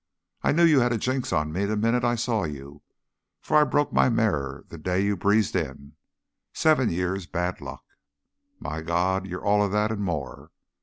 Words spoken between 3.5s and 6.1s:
I broke my mirror the day you breezed in.